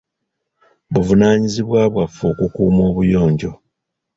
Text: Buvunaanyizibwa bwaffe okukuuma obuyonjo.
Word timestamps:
Buvunaanyizibwa 0.93 1.79
bwaffe 1.93 2.23
okukuuma 2.33 2.81
obuyonjo. 2.89 3.51